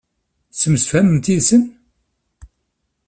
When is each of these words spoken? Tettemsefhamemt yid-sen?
Tettemsefhamemt 0.49 1.25
yid-sen? 1.31 1.63